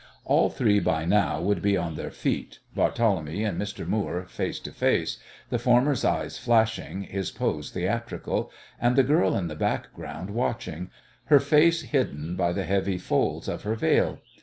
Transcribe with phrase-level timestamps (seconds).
[0.25, 3.85] All three by now would be on their feet, Barthélemy and Mr.
[3.85, 5.19] Moore face to face,
[5.51, 10.89] the former's eyes flashing, his pose theatrical; and the girl in the background watching,
[11.25, 14.17] her face hidden by the heavy folds of her veil.